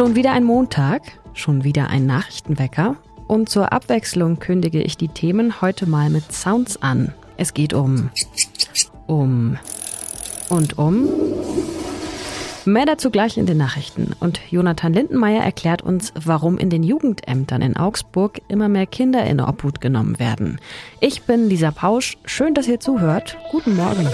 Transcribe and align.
Schon 0.00 0.14
wieder 0.14 0.32
ein 0.32 0.44
Montag, 0.44 1.02
schon 1.34 1.62
wieder 1.62 1.90
ein 1.90 2.06
Nachrichtenwecker 2.06 2.96
und 3.28 3.50
zur 3.50 3.70
Abwechslung 3.70 4.38
kündige 4.38 4.80
ich 4.80 4.96
die 4.96 5.08
Themen 5.08 5.60
heute 5.60 5.86
mal 5.86 6.08
mit 6.08 6.32
Sounds 6.32 6.80
an. 6.80 7.12
Es 7.36 7.52
geht 7.52 7.74
um, 7.74 8.08
um 9.06 9.58
und 10.48 10.78
um. 10.78 11.06
Mehr 12.64 12.86
dazu 12.86 13.10
gleich 13.10 13.36
in 13.36 13.44
den 13.44 13.58
Nachrichten. 13.58 14.14
Und 14.18 14.40
Jonathan 14.50 14.94
Lindenmeier 14.94 15.42
erklärt 15.42 15.82
uns, 15.82 16.14
warum 16.14 16.56
in 16.56 16.70
den 16.70 16.82
Jugendämtern 16.82 17.60
in 17.60 17.76
Augsburg 17.76 18.40
immer 18.48 18.70
mehr 18.70 18.86
Kinder 18.86 19.26
in 19.26 19.38
Obhut 19.38 19.82
genommen 19.82 20.18
werden. 20.18 20.60
Ich 21.00 21.24
bin 21.24 21.46
Lisa 21.46 21.72
Pausch. 21.72 22.16
Schön, 22.24 22.54
dass 22.54 22.66
ihr 22.66 22.80
zuhört. 22.80 23.36
Guten 23.50 23.76
Morgen. 23.76 24.08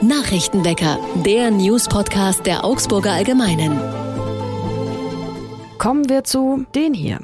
Nachrichtenwecker, 0.00 0.98
der 1.24 1.52
News-Podcast 1.52 2.44
der 2.44 2.64
Augsburger 2.64 3.12
Allgemeinen. 3.12 3.97
Kommen 5.78 6.08
wir 6.08 6.24
zu 6.24 6.66
den 6.74 6.92
hier. 6.92 7.20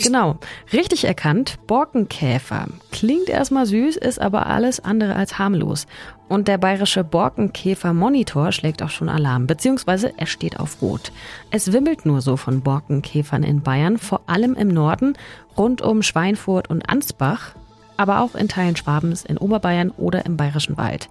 Genau, 0.00 0.36
richtig 0.72 1.04
erkannt, 1.04 1.58
Borkenkäfer. 1.66 2.68
Klingt 2.92 3.28
erstmal 3.28 3.66
süß, 3.66 3.96
ist 3.96 4.20
aber 4.20 4.46
alles 4.46 4.78
andere 4.78 5.16
als 5.16 5.40
harmlos. 5.40 5.86
Und 6.28 6.46
der 6.46 6.58
bayerische 6.58 7.02
Borkenkäfer-Monitor 7.02 8.52
schlägt 8.52 8.80
auch 8.82 8.90
schon 8.90 9.08
Alarm, 9.08 9.48
beziehungsweise 9.48 10.12
er 10.16 10.26
steht 10.26 10.60
auf 10.60 10.80
Rot. 10.82 11.10
Es 11.50 11.72
wimmelt 11.72 12.06
nur 12.06 12.20
so 12.20 12.36
von 12.36 12.60
Borkenkäfern 12.60 13.42
in 13.42 13.62
Bayern, 13.62 13.98
vor 13.98 14.20
allem 14.26 14.54
im 14.54 14.68
Norden, 14.68 15.14
rund 15.56 15.82
um 15.82 16.02
Schweinfurt 16.02 16.70
und 16.70 16.88
Ansbach, 16.88 17.54
aber 17.96 18.20
auch 18.20 18.36
in 18.36 18.46
Teilen 18.46 18.76
Schwabens, 18.76 19.24
in 19.24 19.36
Oberbayern 19.36 19.90
oder 19.90 20.24
im 20.26 20.36
Bayerischen 20.36 20.76
Wald. 20.76 21.08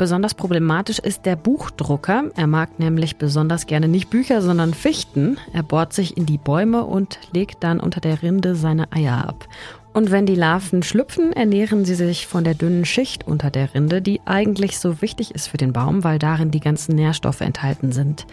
Besonders 0.00 0.32
problematisch 0.32 0.98
ist 0.98 1.26
der 1.26 1.36
Buchdrucker. 1.36 2.30
Er 2.34 2.46
mag 2.46 2.78
nämlich 2.78 3.16
besonders 3.16 3.66
gerne 3.66 3.86
nicht 3.86 4.08
Bücher, 4.08 4.40
sondern 4.40 4.72
Fichten. 4.72 5.36
Er 5.52 5.62
bohrt 5.62 5.92
sich 5.92 6.16
in 6.16 6.24
die 6.24 6.38
Bäume 6.38 6.84
und 6.86 7.18
legt 7.34 7.62
dann 7.62 7.80
unter 7.80 8.00
der 8.00 8.22
Rinde 8.22 8.54
seine 8.54 8.90
Eier 8.92 9.28
ab. 9.28 9.46
Und 9.92 10.10
wenn 10.10 10.24
die 10.24 10.36
Larven 10.36 10.82
schlüpfen, 10.82 11.34
ernähren 11.34 11.84
sie 11.84 11.96
sich 11.96 12.26
von 12.26 12.44
der 12.44 12.54
dünnen 12.54 12.86
Schicht 12.86 13.26
unter 13.26 13.50
der 13.50 13.74
Rinde, 13.74 14.00
die 14.00 14.22
eigentlich 14.24 14.78
so 14.78 15.02
wichtig 15.02 15.34
ist 15.34 15.48
für 15.48 15.58
den 15.58 15.74
Baum, 15.74 16.02
weil 16.02 16.18
darin 16.18 16.50
die 16.50 16.60
ganzen 16.60 16.94
Nährstoffe 16.94 17.42
enthalten 17.42 17.92
sind. 17.92 18.26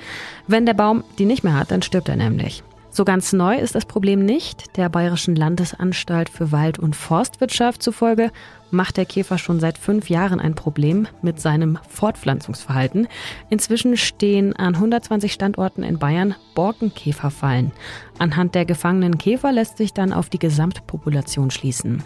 Wenn 0.47 0.65
der 0.65 0.73
Baum 0.73 1.03
die 1.19 1.25
nicht 1.25 1.43
mehr 1.43 1.55
hat, 1.55 1.71
dann 1.71 1.81
stirbt 1.81 2.07
er 2.07 2.15
nämlich. 2.15 2.63
So 2.97 3.05
ganz 3.05 3.31
neu 3.31 3.57
ist 3.57 3.75
das 3.75 3.85
Problem 3.85 4.25
nicht. 4.25 4.75
Der 4.75 4.89
Bayerischen 4.89 5.35
Landesanstalt 5.35 6.29
für 6.29 6.51
Wald- 6.51 6.79
und 6.79 6.95
Forstwirtschaft 6.95 7.83
zufolge 7.83 8.31
macht 8.71 8.97
der 8.97 9.05
Käfer 9.05 9.37
schon 9.37 9.59
seit 9.59 9.77
fünf 9.77 10.09
Jahren 10.09 10.39
ein 10.39 10.55
Problem 10.55 11.07
mit 11.21 11.39
seinem 11.39 11.77
Fortpflanzungsverhalten. 11.89 13.07
Inzwischen 13.49 13.97
stehen 13.97 14.55
an 14.55 14.75
120 14.75 15.31
Standorten 15.31 15.83
in 15.83 15.99
Bayern 15.99 16.35
Borkenkäferfallen. 16.55 17.71
Anhand 18.19 18.55
der 18.55 18.65
gefangenen 18.65 19.17
Käfer 19.17 19.51
lässt 19.51 19.77
sich 19.77 19.93
dann 19.93 20.11
auf 20.11 20.29
die 20.29 20.39
Gesamtpopulation 20.39 21.51
schließen. 21.51 22.03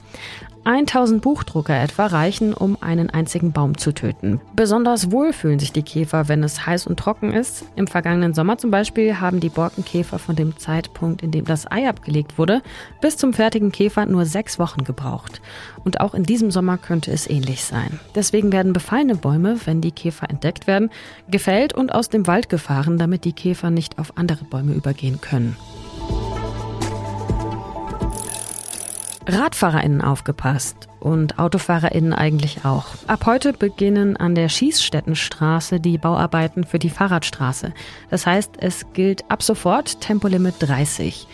1000 0.63 1.23
Buchdrucker 1.23 1.75
etwa 1.81 2.05
reichen, 2.05 2.53
um 2.53 2.77
einen 2.81 3.09
einzigen 3.09 3.51
Baum 3.51 3.77
zu 3.77 3.93
töten. 3.93 4.39
Besonders 4.55 5.11
wohl 5.11 5.33
fühlen 5.33 5.57
sich 5.57 5.71
die 5.71 5.81
Käfer, 5.81 6.27
wenn 6.27 6.43
es 6.43 6.67
heiß 6.67 6.85
und 6.85 6.99
trocken 6.99 7.33
ist. 7.33 7.65
Im 7.75 7.87
vergangenen 7.87 8.35
Sommer 8.35 8.59
zum 8.59 8.69
Beispiel 8.69 9.19
haben 9.19 9.39
die 9.39 9.49
Borkenkäfer 9.49 10.19
von 10.19 10.35
dem 10.35 10.57
Zeitpunkt, 10.57 11.23
in 11.23 11.31
dem 11.31 11.45
das 11.45 11.71
Ei 11.71 11.89
abgelegt 11.89 12.37
wurde, 12.37 12.61
bis 13.01 13.17
zum 13.17 13.33
fertigen 13.33 13.71
Käfer 13.71 14.05
nur 14.05 14.25
sechs 14.25 14.59
Wochen 14.59 14.83
gebraucht. 14.83 15.41
Und 15.83 15.99
auch 15.99 16.13
in 16.13 16.23
diesem 16.23 16.51
Sommer 16.51 16.77
könnte 16.77 17.11
es 17.11 17.29
ähnlich 17.29 17.63
sein. 17.63 17.99
Deswegen 18.15 18.51
werden 18.51 18.73
befallene 18.73 19.15
Bäume, 19.15 19.57
wenn 19.65 19.81
die 19.81 19.91
Käfer 19.91 20.29
entdeckt 20.29 20.67
werden, 20.67 20.89
gefällt 21.29 21.73
und 21.73 21.93
aus 21.93 22.09
dem 22.09 22.27
Wald 22.27 22.49
gefahren, 22.49 22.97
damit 22.97 23.25
die 23.25 23.33
Käfer 23.33 23.69
nicht 23.69 23.99
auf 23.99 24.17
andere 24.17 24.45
Bäume 24.45 24.73
übergehen 24.73 25.21
können. 25.21 25.57
RadfahrerInnen 29.27 30.01
aufgepasst 30.01 30.89
und 30.99 31.39
AutofahrerInnen 31.39 32.13
eigentlich 32.13 32.65
auch. 32.65 32.87
Ab 33.07 33.25
heute 33.25 33.53
beginnen 33.53 34.17
an 34.17 34.35
der 34.35 34.49
Schießstättenstraße 34.49 35.79
die 35.79 35.97
Bauarbeiten 35.97 36.63
für 36.63 36.79
die 36.79 36.89
Fahrradstraße. 36.89 37.73
Das 38.09 38.25
heißt, 38.25 38.53
es 38.57 38.85
gilt 38.93 39.29
ab 39.29 39.43
sofort 39.43 40.01
Tempolimit 40.01 40.55
30. 40.59 41.27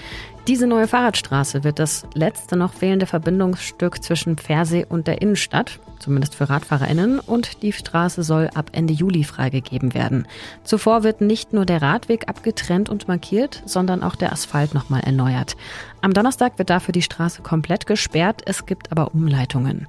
Diese 0.47 0.65
neue 0.65 0.87
Fahrradstraße 0.87 1.65
wird 1.65 1.77
das 1.77 2.07
letzte 2.13 2.55
noch 2.55 2.71
fehlende 2.71 3.05
Verbindungsstück 3.05 4.01
zwischen 4.01 4.37
Pfersee 4.37 4.85
und 4.87 5.05
der 5.05 5.21
Innenstadt, 5.21 5.81
zumindest 5.99 6.35
für 6.35 6.49
RadfahrerInnen, 6.49 7.19
und 7.19 7.63
die 7.63 7.73
Straße 7.73 8.23
soll 8.23 8.49
ab 8.55 8.69
Ende 8.71 8.93
Juli 8.93 9.25
freigegeben 9.25 9.93
werden. 9.93 10.25
Zuvor 10.63 11.03
wird 11.03 11.19
nicht 11.19 11.51
nur 11.51 11.65
der 11.65 11.81
Radweg 11.81 12.29
abgetrennt 12.29 12.87
und 12.87 13.09
markiert, 13.09 13.61
sondern 13.65 14.03
auch 14.03 14.15
der 14.15 14.31
Asphalt 14.31 14.73
nochmal 14.73 15.01
erneuert. 15.01 15.57
Am 15.99 16.13
Donnerstag 16.13 16.57
wird 16.57 16.69
dafür 16.69 16.93
die 16.93 17.01
Straße 17.01 17.41
komplett 17.41 17.85
gesperrt, 17.85 18.43
es 18.45 18.65
gibt 18.65 18.89
aber 18.89 19.13
Umleitungen. 19.13 19.85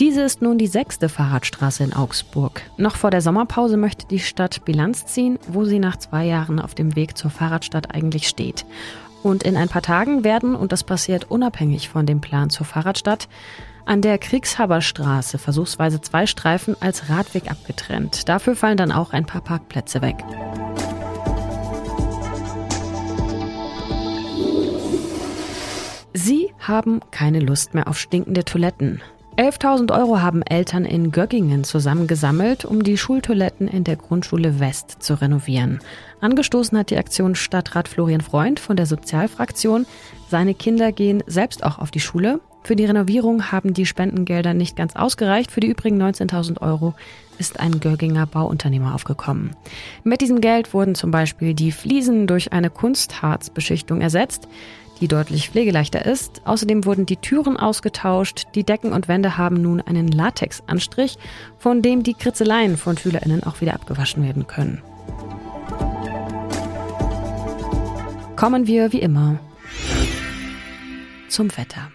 Diese 0.00 0.22
ist 0.22 0.42
nun 0.42 0.58
die 0.58 0.66
sechste 0.66 1.08
Fahrradstraße 1.08 1.84
in 1.84 1.92
Augsburg. 1.92 2.62
Noch 2.78 2.96
vor 2.96 3.12
der 3.12 3.20
Sommerpause 3.20 3.76
möchte 3.76 4.08
die 4.08 4.18
Stadt 4.18 4.64
Bilanz 4.64 5.06
ziehen, 5.06 5.38
wo 5.46 5.64
sie 5.64 5.78
nach 5.78 5.98
zwei 5.98 6.24
Jahren 6.24 6.58
auf 6.58 6.74
dem 6.74 6.96
Weg 6.96 7.16
zur 7.16 7.30
Fahrradstadt 7.30 7.94
eigentlich 7.94 8.26
steht. 8.26 8.66
Und 9.22 9.42
in 9.42 9.56
ein 9.56 9.68
paar 9.68 9.82
Tagen 9.82 10.24
werden, 10.24 10.54
und 10.54 10.72
das 10.72 10.84
passiert 10.84 11.30
unabhängig 11.30 11.88
von 11.88 12.06
dem 12.06 12.20
Plan 12.20 12.50
zur 12.50 12.66
Fahrradstadt, 12.66 13.28
an 13.84 14.02
der 14.02 14.18
Kriegshaberstraße 14.18 15.38
versuchsweise 15.38 16.00
zwei 16.00 16.26
Streifen 16.26 16.76
als 16.80 17.08
Radweg 17.10 17.50
abgetrennt. 17.50 18.28
Dafür 18.28 18.54
fallen 18.56 18.76
dann 18.76 18.92
auch 18.92 19.12
ein 19.12 19.26
paar 19.26 19.40
Parkplätze 19.40 20.00
weg. 20.00 20.16
Sie 26.12 26.52
haben 26.58 27.00
keine 27.10 27.40
Lust 27.40 27.74
mehr 27.74 27.88
auf 27.88 27.98
stinkende 27.98 28.44
Toiletten. 28.44 29.00
11.000 29.40 29.98
Euro 29.98 30.20
haben 30.20 30.42
Eltern 30.42 30.84
in 30.84 31.12
Göggingen 31.12 31.64
zusammengesammelt, 31.64 32.66
um 32.66 32.82
die 32.82 32.98
Schultoiletten 32.98 33.68
in 33.68 33.84
der 33.84 33.96
Grundschule 33.96 34.60
West 34.60 35.02
zu 35.02 35.14
renovieren. 35.14 35.80
Angestoßen 36.20 36.76
hat 36.76 36.90
die 36.90 36.98
Aktion 36.98 37.34
Stadtrat 37.34 37.88
Florian 37.88 38.20
Freund 38.20 38.60
von 38.60 38.76
der 38.76 38.84
Sozialfraktion. 38.84 39.86
Seine 40.28 40.52
Kinder 40.52 40.92
gehen 40.92 41.22
selbst 41.26 41.64
auch 41.64 41.78
auf 41.78 41.90
die 41.90 42.00
Schule. 42.00 42.40
Für 42.64 42.76
die 42.76 42.84
Renovierung 42.84 43.50
haben 43.50 43.72
die 43.72 43.86
Spendengelder 43.86 44.52
nicht 44.52 44.76
ganz 44.76 44.94
ausgereicht. 44.94 45.50
Für 45.50 45.60
die 45.60 45.68
übrigen 45.68 46.02
19.000 46.02 46.60
Euro 46.60 46.92
ist 47.38 47.60
ein 47.60 47.80
Gögginger 47.80 48.26
Bauunternehmer 48.26 48.94
aufgekommen. 48.94 49.56
Mit 50.04 50.20
diesem 50.20 50.42
Geld 50.42 50.74
wurden 50.74 50.94
zum 50.94 51.10
Beispiel 51.10 51.54
die 51.54 51.72
Fliesen 51.72 52.26
durch 52.26 52.52
eine 52.52 52.68
Kunstharzbeschichtung 52.68 54.02
ersetzt 54.02 54.48
die 55.00 55.08
deutlich 55.08 55.50
pflegeleichter 55.50 56.04
ist. 56.04 56.42
Außerdem 56.44 56.84
wurden 56.84 57.06
die 57.06 57.16
Türen 57.16 57.56
ausgetauscht, 57.56 58.46
die 58.54 58.64
Decken 58.64 58.92
und 58.92 59.08
Wände 59.08 59.36
haben 59.36 59.60
nun 59.60 59.80
einen 59.80 60.08
Latexanstrich, 60.08 61.18
von 61.58 61.82
dem 61.82 62.02
die 62.02 62.14
Kritzeleien 62.14 62.76
von 62.76 62.96
SchülerInnen 62.96 63.42
auch 63.44 63.60
wieder 63.60 63.74
abgewaschen 63.74 64.22
werden 64.22 64.46
können. 64.46 64.82
Kommen 68.36 68.66
wir 68.66 68.92
wie 68.92 69.00
immer 69.00 69.38
zum 71.28 71.56
Wetter. 71.56 71.90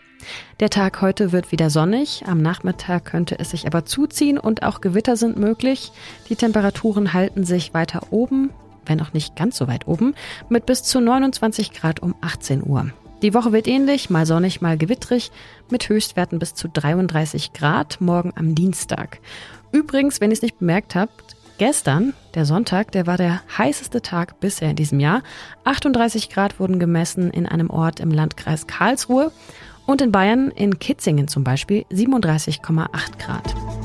Der 0.60 0.70
Tag 0.70 1.02
heute 1.02 1.32
wird 1.32 1.52
wieder 1.52 1.70
sonnig, 1.70 2.24
am 2.26 2.42
Nachmittag 2.42 3.06
könnte 3.06 3.38
es 3.40 3.50
sich 3.52 3.68
aber 3.68 3.86
zuziehen 3.86 4.38
und 4.38 4.64
auch 4.64 4.80
Gewitter 4.80 5.18
sind 5.18 5.38
möglich. 5.38 5.92
Die 6.30 6.36
Temperaturen 6.36 7.14
halten 7.14 7.44
sich 7.44 7.74
weiter 7.74 8.08
oben, 8.12 8.52
wenn 8.85 9.01
auch 9.01 9.13
nicht 9.13 9.35
ganz 9.35 9.57
so 9.57 9.68
weit 9.68 9.88
oben, 9.88 10.16
mit 10.50 10.66
bis 10.66 10.84
zu 10.84 11.00
29 11.00 11.72
Grad 11.72 12.01
um 12.01 12.16
18 12.22 12.63
Uhr. 12.66 12.91
Die 13.22 13.34
Woche 13.34 13.51
wird 13.53 13.68
ähnlich, 13.68 14.09
mal 14.09 14.25
sonnig, 14.25 14.62
mal 14.62 14.78
gewittrig, 14.78 15.31
mit 15.69 15.90
Höchstwerten 15.90 16.38
bis 16.38 16.53
zu 16.53 16.68
33 16.68 17.53
Grad 17.53 18.01
morgen 18.01 18.34
am 18.35 18.56
Dienstag. 18.56 19.19
Übrigens, 19.72 20.22
wenn 20.22 20.31
ihr 20.31 20.35
es 20.35 20.41
nicht 20.41 20.59
bemerkt 20.59 20.95
habt, 20.95 21.35
gestern, 21.57 22.13
der 22.34 22.45
Sonntag, 22.45 22.91
der 22.91 23.07
war 23.07 23.18
der 23.18 23.41
heißeste 23.57 24.01
Tag 24.01 24.39
bisher 24.39 24.69
in 24.69 24.75
diesem 24.75 25.00
Jahr. 25.00 25.24
38 25.63 26.30
Grad 26.30 26.60
wurden 26.60 26.80
gemessen 26.80 27.31
in 27.31 27.45
einem 27.45 27.69
Ort 27.69 28.00
im 28.00 28.12
Landkreis 28.12 28.68
Karlsruhe 28.68 29.31
und 29.86 30.01
in 30.01 30.12
Bayern, 30.12 30.51
in 30.51 30.80
Kitzingen 30.80 31.27
zum 31.27 31.44
Beispiel, 31.44 31.86
37,8 31.92 32.89
Grad. 33.18 33.85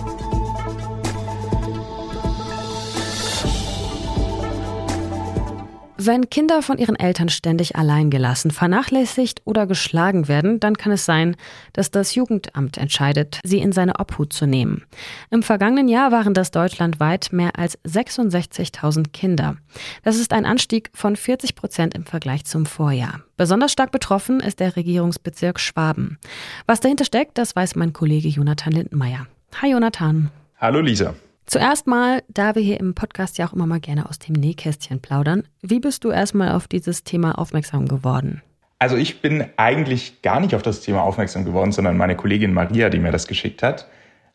Wenn 6.02 6.30
Kinder 6.30 6.62
von 6.62 6.78
ihren 6.78 6.96
Eltern 6.96 7.28
ständig 7.28 7.76
allein 7.76 8.08
gelassen, 8.08 8.50
vernachlässigt 8.50 9.42
oder 9.44 9.66
geschlagen 9.66 10.28
werden, 10.28 10.58
dann 10.58 10.78
kann 10.78 10.92
es 10.92 11.04
sein, 11.04 11.36
dass 11.74 11.90
das 11.90 12.14
Jugendamt 12.14 12.78
entscheidet, 12.78 13.38
sie 13.44 13.58
in 13.58 13.72
seine 13.72 14.00
Obhut 14.00 14.32
zu 14.32 14.46
nehmen. 14.46 14.86
Im 15.30 15.42
vergangenen 15.42 15.88
Jahr 15.88 16.10
waren 16.10 16.32
das 16.32 16.52
deutschlandweit 16.52 17.34
mehr 17.34 17.58
als 17.58 17.78
66.000 17.84 19.10
Kinder. 19.12 19.58
Das 20.02 20.16
ist 20.16 20.32
ein 20.32 20.46
Anstieg 20.46 20.88
von 20.94 21.16
40 21.16 21.54
Prozent 21.54 21.94
im 21.94 22.06
Vergleich 22.06 22.46
zum 22.46 22.64
Vorjahr. 22.64 23.20
Besonders 23.36 23.70
stark 23.70 23.92
betroffen 23.92 24.40
ist 24.40 24.58
der 24.58 24.76
Regierungsbezirk 24.76 25.60
Schwaben. 25.60 26.18
Was 26.64 26.80
dahinter 26.80 27.04
steckt, 27.04 27.36
das 27.36 27.54
weiß 27.54 27.76
mein 27.76 27.92
Kollege 27.92 28.28
Jonathan 28.28 28.72
Lindenmeier. 28.72 29.26
Hi 29.60 29.72
Jonathan. 29.72 30.30
Hallo 30.56 30.80
Lisa. 30.80 31.14
Zuerst 31.50 31.88
mal, 31.88 32.22
da 32.28 32.54
wir 32.54 32.62
hier 32.62 32.78
im 32.78 32.94
Podcast 32.94 33.36
ja 33.36 33.48
auch 33.48 33.52
immer 33.52 33.66
mal 33.66 33.80
gerne 33.80 34.08
aus 34.08 34.20
dem 34.20 34.34
Nähkästchen 34.34 35.00
plaudern, 35.00 35.42
wie 35.62 35.80
bist 35.80 36.04
du 36.04 36.12
erstmal 36.12 36.52
auf 36.52 36.68
dieses 36.68 37.02
Thema 37.02 37.36
aufmerksam 37.40 37.88
geworden? 37.88 38.40
Also 38.78 38.96
ich 38.96 39.20
bin 39.20 39.44
eigentlich 39.56 40.22
gar 40.22 40.38
nicht 40.38 40.54
auf 40.54 40.62
das 40.62 40.80
Thema 40.80 41.02
aufmerksam 41.02 41.44
geworden, 41.44 41.72
sondern 41.72 41.96
meine 41.96 42.14
Kollegin 42.14 42.52
Maria, 42.52 42.88
die 42.88 43.00
mir 43.00 43.10
das 43.10 43.26
geschickt 43.26 43.64
hat. 43.64 43.88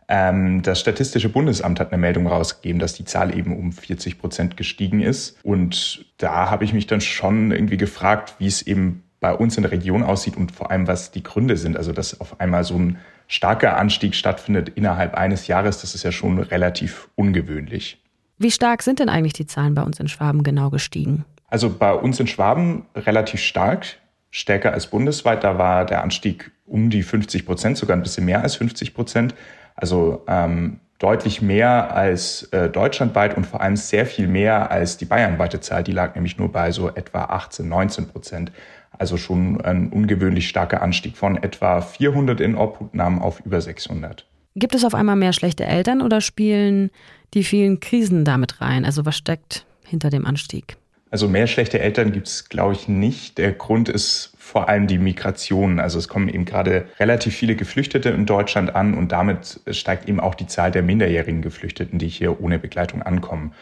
Ähm, 0.10 0.62
das 0.62 0.82
Statistische 0.82 1.30
Bundesamt 1.30 1.80
hat 1.80 1.94
eine 1.94 2.02
Meldung 2.02 2.28
rausgegeben, 2.28 2.80
dass 2.80 2.96
die 2.96 3.06
Zahl 3.06 3.34
eben 3.34 3.58
um 3.58 3.72
40 3.72 4.20
Prozent 4.20 4.58
gestiegen 4.58 5.00
ist. 5.00 5.38
Und 5.42 6.06
da 6.18 6.50
habe 6.52 6.66
ich 6.66 6.74
mich 6.74 6.86
dann 6.86 7.00
schon 7.00 7.54
irgendwie 7.54 7.78
gefragt, 7.78 8.36
wie 8.40 8.48
es 8.48 8.62
eben 8.62 9.06
bei 9.22 9.34
uns 9.34 9.56
in 9.56 9.64
der 9.64 9.72
Region 9.72 10.04
aussieht 10.04 10.36
und 10.36 10.52
vor 10.52 10.70
allem, 10.70 10.86
was 10.86 11.12
die 11.12 11.24
Gründe 11.24 11.56
sind. 11.56 11.78
Also, 11.78 11.94
dass 11.94 12.20
auf 12.20 12.42
einmal 12.42 12.66
so 12.66 12.76
ein 12.76 12.98
starker 13.27 13.77
Anstieg 13.77 14.16
stattfindet 14.16 14.69
innerhalb 14.69 15.16
eines 15.16 15.48
Jahres, 15.48 15.81
das 15.81 15.95
ist 15.95 16.04
ja 16.04 16.12
schon 16.12 16.39
relativ 16.39 17.10
ungewöhnlich. 17.16 18.01
Wie 18.38 18.51
stark 18.51 18.81
sind 18.81 19.00
denn 19.00 19.10
eigentlich 19.10 19.33
die 19.33 19.45
Zahlen 19.45 19.75
bei 19.75 19.81
uns 19.81 20.00
in 20.00 20.07
Schwaben 20.07 20.44
genau 20.44 20.69
gestiegen? 20.69 21.25
Also 21.48 21.69
bei 21.69 21.94
uns 21.94 22.19
in 22.19 22.27
Schwaben 22.27 22.86
relativ 22.95 23.39
stark, 23.39 23.86
stärker 24.30 24.74
als 24.74 24.88
bundesweit. 24.88 25.44
Da 25.44 25.57
war 25.57 25.86
der 25.86 26.04
Anstieg 26.04 26.51
um 26.66 26.89
die 26.89 27.04
50 27.04 27.45
Prozent, 27.45 27.77
sogar 27.77 27.95
ein 27.95 28.04
bisschen 28.04 28.25
mehr 28.25 28.42
als 28.42 28.56
50 28.56 28.94
Prozent. 28.94 29.36
Also 29.75 30.24
ähm, 30.28 30.80
deutlich 31.00 31.42
mehr 31.42 31.94
als 31.94 32.44
äh, 32.51 32.69
deutschlandweit 32.69 33.38
und 33.38 33.45
vor 33.45 33.62
allem 33.62 33.75
sehr 33.75 34.06
viel 34.06 34.28
mehr 34.28 34.71
als 34.71 34.98
die 34.98 35.06
bayernweite 35.06 35.60
Zahl. 35.60 35.83
Die 35.83 35.92
lag 35.92 36.16
nämlich 36.16 36.38
nur 36.38 36.51
bei 36.51 36.71
so 36.71 36.89
etwa 36.89 37.25
18, 37.25 37.68
19 37.68 38.07
Prozent. 38.07 38.51
Also 38.97 39.18
schon 39.18 39.62
ein 39.62 39.89
ungewöhnlich 39.89 40.47
starker 40.47 40.81
Anstieg 40.81 41.18
von 41.18 41.42
etwa 41.42 41.81
400 41.81 42.39
in 42.42 42.56
Obhutnahmen 42.56 43.19
auf 43.19 43.42
über 43.45 43.62
600. 43.62 44.25
Gibt 44.56 44.75
es 44.75 44.86
auf 44.86 44.95
einmal 44.95 45.18
mehr 45.18 45.33
schlechte 45.33 45.65
Eltern 45.65 46.01
oder 46.01 46.21
spielen 46.21 46.89
die 47.33 47.44
vielen 47.44 47.80
Krisen 47.80 48.24
damit 48.24 48.62
rein? 48.62 48.86
Also 48.86 49.06
was 49.06 49.18
steckt 49.18 49.65
hinter 49.83 50.09
dem 50.09 50.25
Anstieg? 50.25 50.77
Also 51.12 51.27
mehr 51.27 51.47
schlechte 51.47 51.80
Eltern 51.80 52.12
gibt 52.12 52.27
es, 52.27 52.50
glaube 52.50 52.74
ich, 52.74 52.88
nicht. 52.88 53.38
Der 53.38 53.51
Grund 53.53 53.89
ist 53.89 54.33
vor 54.38 54.68
allem 54.69 54.88
die 54.88 54.97
Migration. 54.97 55.80
Also 55.80 56.00
es 56.00 56.07
kommen 56.07 56.30
eben 56.30 56.45
gerade 56.45 56.86
relativ 57.00 57.36
viele 57.36 57.56
Geflüchtete 57.56 58.09
in 58.09 58.25
Deutschland 58.25 58.75
an 58.75 58.94
und 58.94 59.12
damit 59.12 59.59
steigt 59.71 60.09
eben 60.09 60.19
auch 60.19 60.36
die 60.36 60.47
Zahl 60.47 60.71
der 60.71 60.83
minderjährigen 60.83 61.42
Geflüchteten, 61.42 62.00
die 62.00 62.07
hier 62.07 62.42
ohne 62.42 62.59
Begleitung 62.59 63.01
ankommen. 63.01 63.53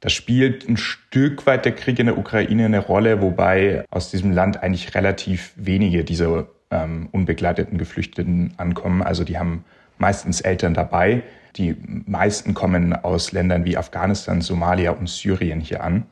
Da 0.00 0.08
spielt 0.08 0.66
ein 0.68 0.78
Stück 0.78 1.46
weit 1.46 1.66
der 1.66 1.74
Krieg 1.74 1.98
in 1.98 2.06
der 2.06 2.16
Ukraine 2.16 2.64
eine 2.64 2.78
Rolle, 2.78 3.20
wobei 3.20 3.84
aus 3.90 4.10
diesem 4.10 4.32
Land 4.32 4.62
eigentlich 4.62 4.94
relativ 4.94 5.52
wenige 5.56 6.04
dieser 6.04 6.48
ähm, 6.70 7.08
unbegleiteten 7.12 7.76
Geflüchteten 7.76 8.54
ankommen. 8.56 9.02
Also 9.02 9.24
die 9.24 9.38
haben 9.38 9.64
meistens 9.98 10.40
Eltern 10.40 10.72
dabei. 10.72 11.22
Die 11.56 11.76
meisten 12.06 12.54
kommen 12.54 12.94
aus 12.94 13.32
Ländern 13.32 13.64
wie 13.66 13.76
Afghanistan, 13.76 14.40
Somalia 14.40 14.92
und 14.92 15.08
Syrien 15.08 15.60
hier 15.60 15.84
an. 15.84 16.06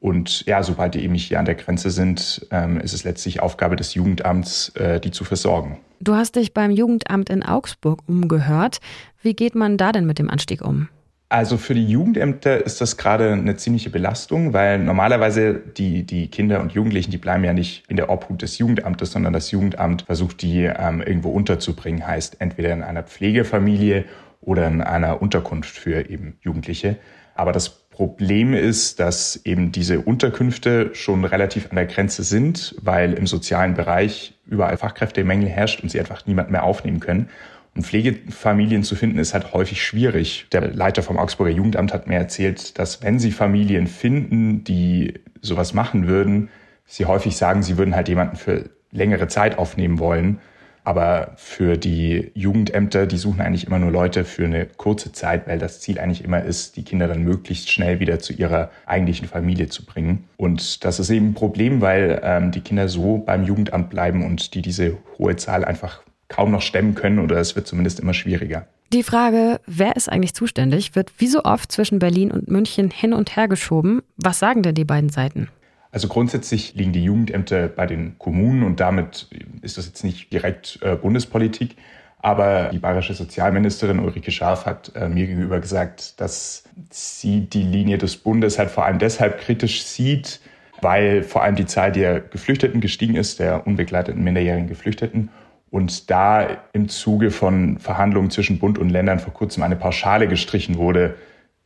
Und 0.00 0.46
ja, 0.46 0.62
sobald 0.62 0.94
die 0.94 1.04
eben 1.04 1.12
nicht 1.12 1.28
hier 1.28 1.38
an 1.38 1.44
der 1.44 1.54
Grenze 1.54 1.90
sind, 1.90 2.46
ähm, 2.50 2.80
ist 2.80 2.92
es 2.92 3.04
letztlich 3.04 3.40
Aufgabe 3.40 3.76
des 3.76 3.94
Jugendamts, 3.94 4.70
äh, 4.70 4.98
die 4.98 5.10
zu 5.10 5.24
versorgen. 5.24 5.78
Du 6.00 6.14
hast 6.14 6.34
dich 6.34 6.54
beim 6.54 6.72
Jugendamt 6.72 7.30
in 7.30 7.44
Augsburg 7.44 8.00
umgehört. 8.08 8.78
Wie 9.22 9.34
geht 9.34 9.54
man 9.54 9.76
da 9.76 9.92
denn 9.92 10.06
mit 10.06 10.18
dem 10.18 10.28
Anstieg 10.28 10.62
um? 10.62 10.88
Also 11.32 11.56
für 11.56 11.72
die 11.72 11.86
Jugendämter 11.86 12.62
ist 12.62 12.82
das 12.82 12.98
gerade 12.98 13.32
eine 13.32 13.56
ziemliche 13.56 13.88
Belastung, 13.88 14.52
weil 14.52 14.78
normalerweise 14.78 15.54
die, 15.54 16.02
die 16.02 16.28
Kinder 16.28 16.60
und 16.60 16.72
Jugendlichen, 16.72 17.10
die 17.10 17.16
bleiben 17.16 17.42
ja 17.42 17.54
nicht 17.54 17.84
in 17.88 17.96
der 17.96 18.10
Obhut 18.10 18.42
des 18.42 18.58
Jugendamtes, 18.58 19.12
sondern 19.12 19.32
das 19.32 19.50
Jugendamt 19.50 20.02
versucht, 20.02 20.42
die 20.42 20.64
ähm, 20.64 21.00
irgendwo 21.00 21.30
unterzubringen, 21.30 22.06
heißt 22.06 22.42
entweder 22.42 22.74
in 22.74 22.82
einer 22.82 23.02
Pflegefamilie 23.02 24.04
oder 24.42 24.68
in 24.68 24.82
einer 24.82 25.22
Unterkunft 25.22 25.74
für 25.74 26.10
eben 26.10 26.36
Jugendliche. 26.42 26.98
Aber 27.34 27.52
das 27.52 27.70
Problem 27.70 28.52
ist, 28.52 29.00
dass 29.00 29.40
eben 29.46 29.72
diese 29.72 30.00
Unterkünfte 30.00 30.90
schon 30.94 31.24
relativ 31.24 31.70
an 31.70 31.76
der 31.76 31.86
Grenze 31.86 32.24
sind, 32.24 32.74
weil 32.82 33.14
im 33.14 33.26
sozialen 33.26 33.72
Bereich 33.72 34.34
überall 34.44 34.76
Fachkräftemängel 34.76 35.48
herrscht 35.48 35.82
und 35.82 35.90
sie 35.90 35.98
einfach 35.98 36.26
niemand 36.26 36.50
mehr 36.50 36.64
aufnehmen 36.64 37.00
können. 37.00 37.30
Und 37.74 37.86
Pflegefamilien 37.86 38.82
zu 38.82 38.94
finden 38.94 39.18
ist 39.18 39.32
halt 39.32 39.52
häufig 39.52 39.82
schwierig. 39.82 40.46
Der 40.52 40.72
Leiter 40.72 41.02
vom 41.02 41.18
Augsburger 41.18 41.52
Jugendamt 41.52 41.94
hat 41.94 42.06
mir 42.06 42.16
erzählt, 42.16 42.78
dass 42.78 43.02
wenn 43.02 43.18
sie 43.18 43.30
Familien 43.30 43.86
finden, 43.86 44.64
die 44.64 45.14
sowas 45.40 45.72
machen 45.72 46.06
würden, 46.06 46.50
sie 46.84 47.06
häufig 47.06 47.36
sagen, 47.36 47.62
sie 47.62 47.78
würden 47.78 47.96
halt 47.96 48.08
jemanden 48.08 48.36
für 48.36 48.70
längere 48.90 49.28
Zeit 49.28 49.56
aufnehmen 49.58 49.98
wollen 49.98 50.38
aber 50.84 51.32
für 51.36 51.76
die 51.76 52.32
Jugendämter, 52.34 53.06
die 53.06 53.16
suchen 53.16 53.40
eigentlich 53.40 53.66
immer 53.66 53.78
nur 53.78 53.92
Leute 53.92 54.24
für 54.24 54.44
eine 54.44 54.66
kurze 54.66 55.12
Zeit, 55.12 55.46
weil 55.46 55.58
das 55.58 55.80
Ziel 55.80 55.98
eigentlich 55.98 56.24
immer 56.24 56.42
ist, 56.42 56.76
die 56.76 56.82
Kinder 56.82 57.06
dann 57.06 57.22
möglichst 57.22 57.70
schnell 57.70 58.00
wieder 58.00 58.18
zu 58.18 58.32
ihrer 58.32 58.70
eigentlichen 58.86 59.28
Familie 59.28 59.68
zu 59.68 59.84
bringen. 59.84 60.24
Und 60.36 60.84
das 60.84 60.98
ist 60.98 61.10
eben 61.10 61.30
ein 61.30 61.34
Problem, 61.34 61.80
weil 61.80 62.20
ähm, 62.24 62.50
die 62.50 62.62
Kinder 62.62 62.88
so 62.88 63.18
beim 63.18 63.44
Jugendamt 63.44 63.90
bleiben 63.90 64.24
und 64.24 64.54
die 64.54 64.62
diese 64.62 64.98
hohe 65.18 65.36
Zahl 65.36 65.64
einfach 65.64 66.02
kaum 66.32 66.50
noch 66.50 66.62
stemmen 66.62 66.94
können 66.94 67.18
oder 67.18 67.36
es 67.36 67.54
wird 67.54 67.66
zumindest 67.66 68.00
immer 68.00 68.14
schwieriger. 68.14 68.66
Die 68.92 69.02
Frage, 69.02 69.60
wer 69.66 69.96
ist 69.96 70.08
eigentlich 70.08 70.34
zuständig, 70.34 70.96
wird 70.96 71.12
wie 71.18 71.26
so 71.26 71.44
oft 71.44 71.70
zwischen 71.70 71.98
Berlin 71.98 72.30
und 72.30 72.48
München 72.48 72.90
hin 72.90 73.12
und 73.12 73.36
her 73.36 73.48
geschoben. 73.48 74.02
Was 74.16 74.38
sagen 74.38 74.62
denn 74.62 74.74
die 74.74 74.84
beiden 74.84 75.10
Seiten? 75.10 75.48
Also 75.90 76.08
grundsätzlich 76.08 76.74
liegen 76.74 76.92
die 76.92 77.04
Jugendämter 77.04 77.68
bei 77.68 77.86
den 77.86 78.18
Kommunen 78.18 78.62
und 78.62 78.80
damit 78.80 79.28
ist 79.60 79.76
das 79.76 79.86
jetzt 79.86 80.04
nicht 80.04 80.32
direkt 80.32 80.78
äh, 80.82 80.96
Bundespolitik. 80.96 81.76
Aber 82.18 82.70
die 82.72 82.78
bayerische 82.78 83.14
Sozialministerin 83.14 83.98
Ulrike 83.98 84.30
Scharf 84.30 84.64
hat 84.64 84.92
äh, 84.94 85.08
mir 85.08 85.26
gegenüber 85.26 85.58
gesagt, 85.58 86.20
dass 86.20 86.64
sie 86.88 87.40
die 87.40 87.64
Linie 87.64 87.98
des 87.98 88.16
Bundes 88.16 88.58
halt 88.58 88.70
vor 88.70 88.86
allem 88.86 88.98
deshalb 88.98 89.40
kritisch 89.40 89.84
sieht, 89.84 90.40
weil 90.80 91.24
vor 91.24 91.42
allem 91.42 91.56
die 91.56 91.66
Zahl 91.66 91.92
der 91.92 92.20
Geflüchteten 92.20 92.80
gestiegen 92.80 93.16
ist, 93.16 93.40
der 93.40 93.66
unbegleiteten 93.66 94.22
minderjährigen 94.22 94.68
Geflüchteten. 94.68 95.30
Und 95.72 96.10
da 96.10 96.58
im 96.74 96.90
Zuge 96.90 97.30
von 97.30 97.78
Verhandlungen 97.78 98.30
zwischen 98.30 98.58
Bund 98.58 98.78
und 98.78 98.90
Ländern 98.90 99.18
vor 99.18 99.32
kurzem 99.32 99.62
eine 99.62 99.74
Pauschale 99.74 100.28
gestrichen 100.28 100.76
wurde, 100.76 101.14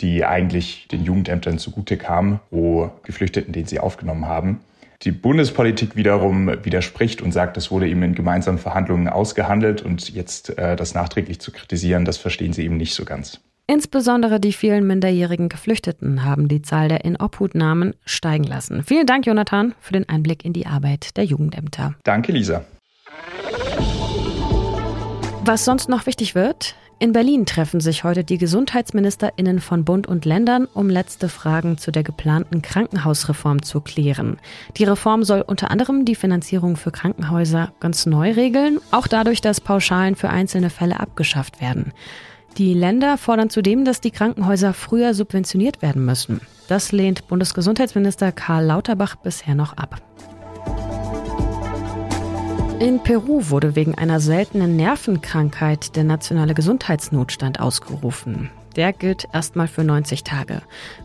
die 0.00 0.24
eigentlich 0.24 0.86
den 0.92 1.02
Jugendämtern 1.02 1.58
zugute 1.58 1.96
kam, 1.96 2.38
pro 2.50 2.92
Geflüchteten, 3.02 3.52
den 3.52 3.66
sie 3.66 3.80
aufgenommen 3.80 4.26
haben. 4.26 4.60
Die 5.02 5.10
Bundespolitik 5.10 5.96
wiederum 5.96 6.48
widerspricht 6.62 7.20
und 7.20 7.32
sagt, 7.32 7.56
das 7.56 7.72
wurde 7.72 7.88
eben 7.88 8.04
in 8.04 8.14
gemeinsamen 8.14 8.60
Verhandlungen 8.60 9.08
ausgehandelt 9.08 9.82
und 9.82 10.08
jetzt 10.10 10.56
äh, 10.56 10.76
das 10.76 10.94
nachträglich 10.94 11.40
zu 11.40 11.50
kritisieren, 11.50 12.04
das 12.04 12.16
verstehen 12.16 12.52
sie 12.52 12.64
eben 12.64 12.76
nicht 12.76 12.94
so 12.94 13.04
ganz. 13.04 13.40
Insbesondere 13.66 14.38
die 14.38 14.52
vielen 14.52 14.86
minderjährigen 14.86 15.48
Geflüchteten 15.48 16.24
haben 16.24 16.46
die 16.46 16.62
Zahl 16.62 16.88
der 16.88 17.04
Inobhutnahmen 17.04 17.94
steigen 18.04 18.44
lassen. 18.44 18.84
Vielen 18.84 19.06
Dank, 19.06 19.26
Jonathan, 19.26 19.74
für 19.80 19.92
den 19.92 20.08
Einblick 20.08 20.44
in 20.44 20.52
die 20.52 20.66
Arbeit 20.66 21.16
der 21.16 21.24
Jugendämter. 21.24 21.96
Danke, 22.04 22.30
Lisa. 22.30 22.64
Was 25.46 25.64
sonst 25.64 25.88
noch 25.88 26.06
wichtig 26.06 26.34
wird, 26.34 26.74
in 26.98 27.12
Berlin 27.12 27.46
treffen 27.46 27.78
sich 27.78 28.02
heute 28.02 28.24
die 28.24 28.36
Gesundheitsministerinnen 28.36 29.60
von 29.60 29.84
Bund 29.84 30.08
und 30.08 30.24
Ländern, 30.24 30.66
um 30.74 30.90
letzte 30.90 31.28
Fragen 31.28 31.78
zu 31.78 31.92
der 31.92 32.02
geplanten 32.02 32.62
Krankenhausreform 32.62 33.62
zu 33.62 33.80
klären. 33.80 34.38
Die 34.76 34.82
Reform 34.82 35.22
soll 35.22 35.42
unter 35.42 35.70
anderem 35.70 36.04
die 36.04 36.16
Finanzierung 36.16 36.74
für 36.74 36.90
Krankenhäuser 36.90 37.72
ganz 37.78 38.06
neu 38.06 38.32
regeln, 38.32 38.80
auch 38.90 39.06
dadurch, 39.06 39.40
dass 39.40 39.60
Pauschalen 39.60 40.16
für 40.16 40.30
einzelne 40.30 40.68
Fälle 40.68 40.98
abgeschafft 40.98 41.60
werden. 41.60 41.92
Die 42.58 42.74
Länder 42.74 43.16
fordern 43.16 43.48
zudem, 43.48 43.84
dass 43.84 44.00
die 44.00 44.10
Krankenhäuser 44.10 44.74
früher 44.74 45.14
subventioniert 45.14 45.80
werden 45.80 46.04
müssen. 46.04 46.40
Das 46.66 46.90
lehnt 46.90 47.28
Bundesgesundheitsminister 47.28 48.32
Karl 48.32 48.64
Lauterbach 48.64 49.14
bisher 49.14 49.54
noch 49.54 49.76
ab. 49.76 50.02
In 52.78 53.02
Peru 53.02 53.48
wurde 53.48 53.74
wegen 53.74 53.94
einer 53.94 54.20
seltenen 54.20 54.76
Nervenkrankheit 54.76 55.96
der 55.96 56.04
nationale 56.04 56.52
Gesundheitsnotstand 56.52 57.58
ausgerufen. 57.58 58.50
Der 58.76 58.92
gilt 58.92 59.26
erstmal 59.32 59.66
für 59.66 59.82
90 59.82 60.24
Tage. 60.24 60.60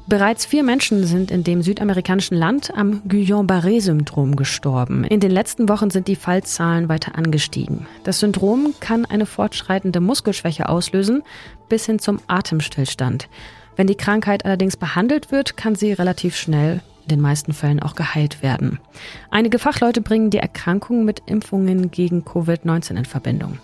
Bereits 0.06 0.46
vier 0.46 0.64
Menschen 0.64 1.06
sind 1.06 1.32
in 1.32 1.46
dem 1.46 1.62
südamerikanischen 1.62 2.36
Land 2.36 2.76
am 2.76 3.02
Guillain-Barré-Syndrom 3.08 4.36
gestorben. 4.36 5.06
In 5.06 5.22
den 5.22 5.32
letzten 5.32 5.70
Wochen 5.70 5.90
sind 5.90 6.10
die 6.10 6.18
Fallzahlen 6.18 6.90
weiter 6.90 7.16
angestiegen. 7.18 7.88
Das 8.04 8.20
Syndrom 8.20 8.74
kann 8.82 9.06
eine 9.06 9.26
fortschreitende 9.26 10.02
Muskelschwäche 10.02 10.68
auslösen, 10.68 11.24
bis 11.70 11.86
hin 11.86 12.00
zum 12.00 12.20
Atemstillstand. 12.28 13.30
Wenn 13.78 13.88
die 13.88 13.96
Krankheit 13.96 14.44
allerdings 14.44 14.76
behandelt 14.76 15.32
wird, 15.32 15.56
kann 15.56 15.76
sie 15.76 15.94
relativ 15.94 16.36
schnell 16.36 16.82
den 17.12 17.22
meisten 17.22 17.54
Fällen 17.54 17.82
auch 17.82 17.96
geheilt 17.96 18.42
werden. 18.42 18.80
Einige 19.30 19.60
Fachleute 19.60 20.02
bringen 20.02 20.30
die 20.30 20.40
Erkrankung 20.40 21.06
mit 21.06 21.22
Impfungen 21.28 21.92
gegen 21.92 22.24
Covid-19 22.24 22.98
in 22.98 23.06
Verbindung. 23.06 23.60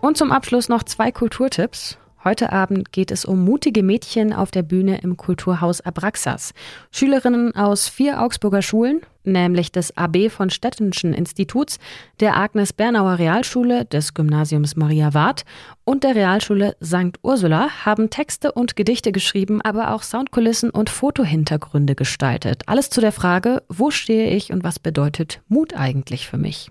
Und 0.00 0.18
zum 0.18 0.32
Abschluss 0.32 0.68
noch 0.68 0.82
zwei 0.82 1.10
Kulturtipps. 1.10 1.98
Heute 2.24 2.52
Abend 2.52 2.90
geht 2.90 3.10
es 3.10 3.26
um 3.26 3.44
mutige 3.44 3.82
Mädchen 3.82 4.32
auf 4.32 4.50
der 4.50 4.62
Bühne 4.62 4.98
im 5.02 5.18
Kulturhaus 5.18 5.82
Abraxas. 5.82 6.54
Schülerinnen 6.90 7.54
aus 7.54 7.86
vier 7.90 8.22
Augsburger 8.22 8.62
Schulen, 8.62 9.02
nämlich 9.24 9.72
des 9.72 9.94
AB 9.98 10.30
von 10.30 10.48
Stettenschen 10.48 11.12
Instituts, 11.12 11.78
der 12.20 12.34
Agnes 12.34 12.72
Bernauer 12.72 13.18
Realschule, 13.18 13.84
des 13.84 14.14
Gymnasiums 14.14 14.74
Maria 14.74 15.12
Ward 15.12 15.44
und 15.84 16.02
der 16.02 16.14
Realschule 16.14 16.76
St. 16.82 17.18
Ursula, 17.20 17.68
haben 17.84 18.08
Texte 18.08 18.52
und 18.52 18.74
Gedichte 18.74 19.12
geschrieben, 19.12 19.60
aber 19.60 19.92
auch 19.92 20.02
Soundkulissen 20.02 20.70
und 20.70 20.88
Fotohintergründe 20.88 21.94
gestaltet. 21.94 22.62
Alles 22.64 22.88
zu 22.88 23.02
der 23.02 23.12
Frage, 23.12 23.62
wo 23.68 23.90
stehe 23.90 24.30
ich 24.30 24.50
und 24.50 24.64
was 24.64 24.78
bedeutet 24.78 25.42
Mut 25.48 25.74
eigentlich 25.76 26.26
für 26.26 26.38
mich? 26.38 26.70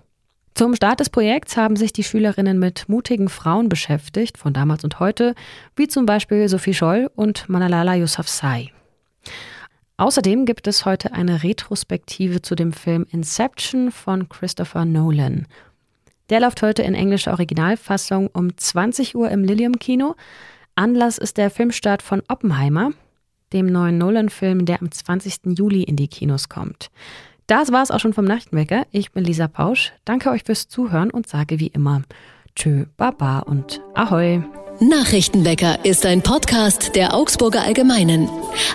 Zum 0.54 0.76
Start 0.76 1.00
des 1.00 1.10
Projekts 1.10 1.56
haben 1.56 1.74
sich 1.74 1.92
die 1.92 2.04
Schülerinnen 2.04 2.60
mit 2.60 2.88
mutigen 2.88 3.28
Frauen 3.28 3.68
beschäftigt, 3.68 4.38
von 4.38 4.52
damals 4.52 4.84
und 4.84 5.00
heute, 5.00 5.34
wie 5.74 5.88
zum 5.88 6.06
Beispiel 6.06 6.48
Sophie 6.48 6.74
Scholl 6.74 7.10
und 7.16 7.48
Manalala 7.48 7.96
Yousafzai. 7.96 8.70
Außerdem 9.96 10.46
gibt 10.46 10.68
es 10.68 10.84
heute 10.84 11.12
eine 11.12 11.42
Retrospektive 11.42 12.40
zu 12.40 12.54
dem 12.54 12.72
Film 12.72 13.04
Inception 13.10 13.90
von 13.90 14.28
Christopher 14.28 14.84
Nolan. 14.84 15.48
Der 16.30 16.38
läuft 16.38 16.62
heute 16.62 16.82
in 16.82 16.94
englischer 16.94 17.32
Originalfassung 17.32 18.28
um 18.28 18.56
20 18.56 19.16
Uhr 19.16 19.32
im 19.32 19.42
Lilium 19.42 19.80
Kino. 19.80 20.14
Anlass 20.76 21.18
ist 21.18 21.36
der 21.36 21.50
Filmstart 21.50 22.00
von 22.00 22.22
Oppenheimer, 22.28 22.92
dem 23.52 23.66
neuen 23.66 23.98
Nolan-Film, 23.98 24.66
der 24.66 24.80
am 24.80 24.92
20. 24.92 25.58
Juli 25.58 25.82
in 25.82 25.96
die 25.96 26.08
Kinos 26.08 26.48
kommt. 26.48 26.90
Das 27.46 27.72
war 27.72 27.82
es 27.82 27.90
auch 27.90 28.00
schon 28.00 28.14
vom 28.14 28.24
Nachtwecker. 28.24 28.86
Ich 28.90 29.12
bin 29.12 29.24
Lisa 29.24 29.48
Pausch. 29.48 29.92
Danke 30.04 30.30
euch 30.30 30.44
fürs 30.44 30.68
Zuhören 30.68 31.10
und 31.10 31.28
sage 31.28 31.60
wie 31.60 31.68
immer 31.68 32.02
Tschö, 32.56 32.86
Baba 32.96 33.40
und 33.40 33.80
Ahoi. 33.94 34.42
Nachrichtenwecker 34.80 35.84
ist 35.84 36.04
ein 36.04 36.22
Podcast 36.22 36.96
der 36.96 37.14
Augsburger 37.14 37.62
Allgemeinen. 37.62 38.28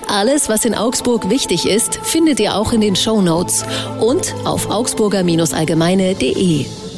Alles, 0.07 0.47
was 0.47 0.65
in 0.65 0.73
Augsburg 0.73 1.29
wichtig 1.29 1.67
ist, 1.67 1.95
findet 1.95 2.39
ihr 2.39 2.55
auch 2.55 2.71
in 2.71 2.81
den 2.81 2.95
Show 2.95 3.21
Notes 3.21 3.65
und 3.99 4.33
auf 4.45 4.69
augsburger-allgemeine.de. 4.69 6.88